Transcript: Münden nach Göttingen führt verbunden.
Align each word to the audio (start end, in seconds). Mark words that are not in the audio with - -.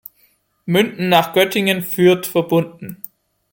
Münden 0.65 1.09
nach 1.09 1.31
Göttingen 1.31 1.83
führt 1.83 2.25
verbunden. 2.25 3.03